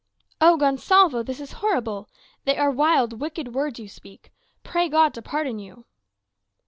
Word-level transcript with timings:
"O 0.41 0.57
Gonsalvo, 0.57 1.21
this 1.21 1.39
is 1.39 1.51
horrible! 1.51 2.09
They 2.45 2.57
are 2.57 2.71
wild, 2.71 3.21
wicked 3.21 3.53
words 3.53 3.77
you 3.79 3.87
speak. 3.87 4.31
Pray 4.63 4.89
God 4.89 5.13
to 5.13 5.21
pardon 5.21 5.59
you!" 5.59 5.85